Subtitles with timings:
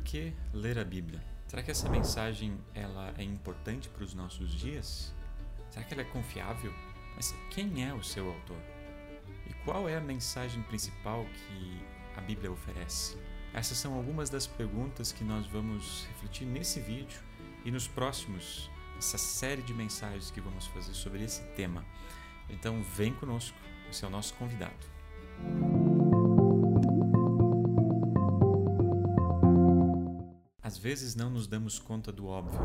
[0.00, 1.22] que ler a Bíblia?
[1.46, 5.14] Será que essa mensagem ela é importante para os nossos dias?
[5.70, 6.72] Será que ela é confiável?
[7.16, 8.58] Mas quem é o seu autor?
[9.48, 11.82] E qual é a mensagem principal que
[12.16, 13.16] a Bíblia oferece?
[13.52, 17.20] Essas são algumas das perguntas que nós vamos refletir nesse vídeo
[17.64, 21.84] e nos próximos, essa série de mensagens que vamos fazer sobre esse tema.
[22.48, 23.58] Então vem conosco,
[23.90, 25.79] você é o nosso convidado.
[30.70, 32.60] Às vezes não nos damos conta do óbvio.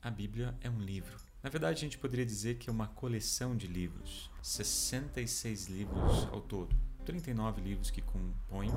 [0.00, 1.16] A Bíblia é um livro.
[1.42, 4.30] Na verdade, a gente poderia dizer que é uma coleção de livros.
[4.40, 6.76] 66 livros ao todo.
[7.04, 8.70] 39 livros que compõem,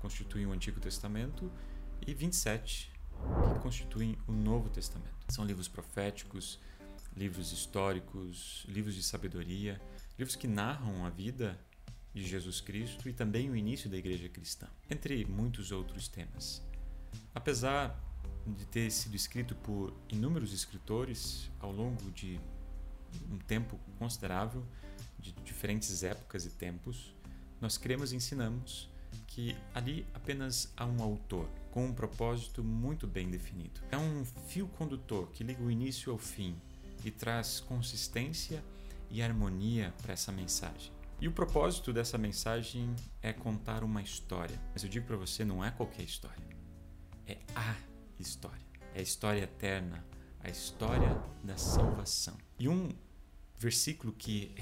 [0.00, 1.50] constituem o Antigo Testamento
[2.06, 2.92] e 27
[3.52, 5.26] que constituem o Novo Testamento.
[5.28, 6.60] São livros proféticos,
[7.16, 9.82] livros históricos, livros de sabedoria,
[10.16, 11.58] livros que narram a vida
[12.14, 16.62] de Jesus Cristo e também o início da igreja cristã, entre muitos outros temas.
[17.34, 18.08] Apesar
[18.46, 22.40] de ter sido escrito por inúmeros escritores ao longo de
[23.30, 24.64] um tempo considerável,
[25.18, 27.14] de diferentes épocas e tempos,
[27.60, 28.88] nós cremos e ensinamos
[29.26, 33.80] que ali apenas há um autor, com um propósito muito bem definido.
[33.90, 36.56] É um fio condutor que liga o início ao fim
[37.04, 38.64] e traz consistência
[39.10, 40.92] e harmonia para essa mensagem.
[41.20, 44.58] E o propósito dessa mensagem é contar uma história.
[44.72, 46.42] Mas eu digo para você, não é qualquer história.
[47.26, 47.76] É a
[48.20, 48.64] história.
[48.94, 50.04] É a história eterna,
[50.40, 52.36] a história da salvação.
[52.58, 52.90] E um
[53.58, 54.54] versículo que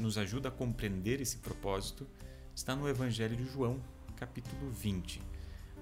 [0.00, 2.06] nos ajuda a compreender esse propósito
[2.54, 3.82] está no Evangelho de João,
[4.16, 5.20] capítulo 20,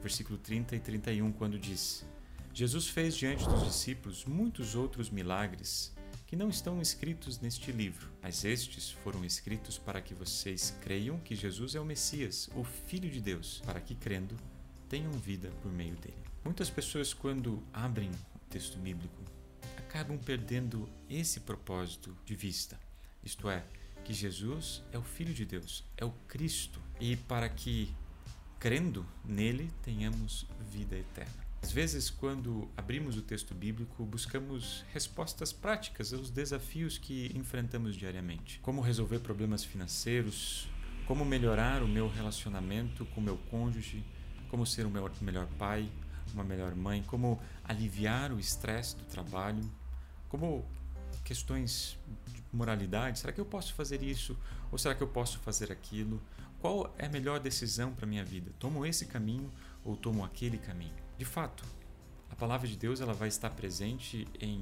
[0.02, 2.04] versículo 30 e 31, quando diz:
[2.52, 5.94] Jesus fez diante dos discípulos muitos outros milagres
[6.26, 11.36] que não estão escritos neste livro, mas estes foram escritos para que vocês creiam que
[11.36, 14.36] Jesus é o Messias, o Filho de Deus, para que crendo
[14.88, 16.33] tenham vida por meio dele.
[16.44, 19.22] Muitas pessoas, quando abrem o texto bíblico,
[19.78, 22.78] acabam perdendo esse propósito de vista,
[23.24, 23.64] isto é,
[24.04, 27.94] que Jesus é o Filho de Deus, é o Cristo, e para que,
[28.60, 31.44] crendo nele, tenhamos vida eterna.
[31.62, 38.58] Às vezes, quando abrimos o texto bíblico, buscamos respostas práticas aos desafios que enfrentamos diariamente.
[38.60, 40.68] Como resolver problemas financeiros,
[41.06, 44.04] como melhorar o meu relacionamento com meu cônjuge,
[44.50, 44.90] como ser um
[45.22, 45.90] melhor pai,
[46.32, 49.62] uma melhor mãe, como aliviar o estresse do trabalho,
[50.28, 50.64] como
[51.24, 51.98] questões
[52.28, 54.36] de moralidade, será que eu posso fazer isso
[54.70, 56.20] ou será que eu posso fazer aquilo?
[56.60, 58.50] Qual é a melhor decisão para minha vida?
[58.58, 59.50] Tomo esse caminho
[59.84, 60.94] ou tomo aquele caminho?
[61.18, 61.64] De fato,
[62.30, 64.60] a palavra de Deus ela vai estar presente em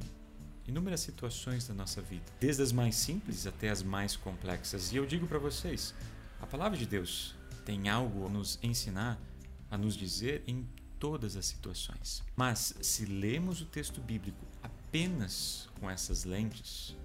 [0.66, 4.92] inúmeras situações da nossa vida, desde as mais simples até as mais complexas.
[4.92, 5.94] E eu digo para vocês,
[6.40, 7.34] a palavra de Deus
[7.64, 9.18] tem algo a nos ensinar,
[9.70, 10.68] a nos dizer em
[11.02, 12.22] todas as situações.
[12.36, 16.96] Mas se lemos o texto bíblico apenas com essas lentes,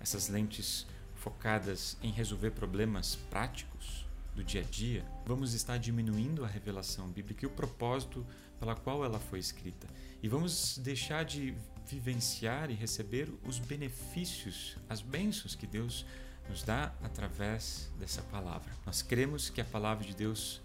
[0.00, 4.04] essas lentes focadas em resolver problemas práticos
[4.34, 8.26] do dia a dia, vamos estar diminuindo a revelação bíblica e o propósito
[8.58, 9.86] pela qual ela foi escrita.
[10.20, 11.54] E vamos deixar de
[11.86, 16.04] vivenciar e receber os benefícios, as bênçãos que Deus
[16.48, 18.72] nos dá através dessa palavra.
[18.84, 20.60] Nós cremos que a palavra de Deus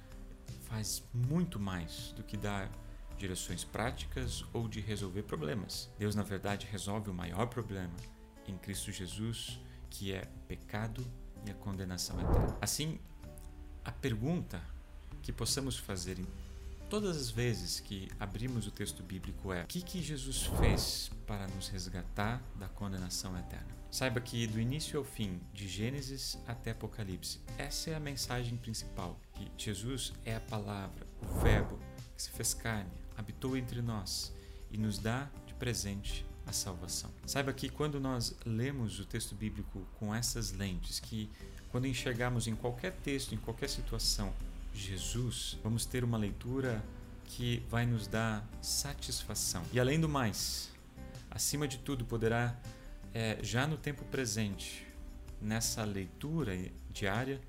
[0.69, 2.72] faz muito mais do que dar
[3.18, 5.90] direções práticas ou de resolver problemas.
[5.97, 7.96] Deus, na verdade, resolve o maior problema
[8.47, 9.59] em Cristo Jesus,
[9.90, 11.06] que é o pecado
[11.46, 12.57] e a condenação eterna.
[12.62, 13.00] Assim,
[13.84, 14.62] a pergunta
[15.22, 16.18] que possamos fazer
[16.89, 21.47] todas as vezes que abrimos o texto bíblico é: o que, que Jesus fez para
[21.47, 23.77] nos resgatar da condenação eterna?
[23.91, 29.19] Saiba que do início ao fim, de Gênesis até Apocalipse, essa é a mensagem principal:
[29.33, 31.79] que Jesus é a palavra, o Verbo
[32.16, 34.33] que se fez carne, habitou entre nós
[34.69, 37.11] e nos dá de presente a salvação.
[37.25, 41.29] Saiba que quando nós lemos o texto bíblico com essas lentes, que
[41.71, 44.33] quando enxergarmos em qualquer texto, em qualquer situação,
[44.79, 46.84] Jesus, vamos ter uma leitura
[47.25, 49.63] que vai nos dar satisfação.
[49.74, 50.71] E além do mais,
[51.30, 52.57] acima de tudo, poderá
[53.13, 54.88] é, já no tempo presente,
[55.42, 56.53] nessa leitura
[56.89, 57.42] diária,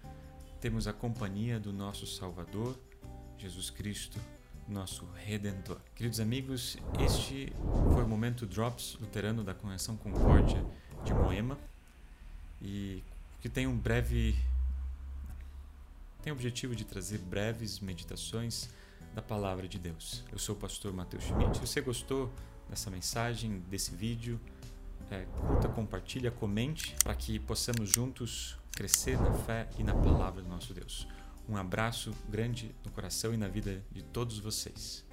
[0.61, 2.77] temos a companhia do nosso Salvador,
[3.39, 4.19] Jesus Cristo,
[4.69, 5.79] nosso Redentor.
[5.95, 7.53] Queridos amigos, este
[7.95, 10.65] foi o momento Drops Luterano da Convenção Concórdia
[11.05, 11.57] de Moema
[12.61, 13.03] e
[13.41, 14.35] que tem um breve
[16.23, 18.69] tem o objetivo de trazer breves meditações
[19.15, 20.23] da palavra de Deus.
[20.31, 21.57] Eu sou o pastor Matheus Schmidt.
[21.57, 22.33] Se você gostou
[22.69, 24.41] dessa mensagem, desse vídeo,
[25.11, 30.49] é, curta, compartilha, comente para que possamos juntos crescer na fé e na palavra do
[30.49, 31.09] nosso Deus.
[31.49, 35.05] Um abraço grande no coração e na vida de todos vocês.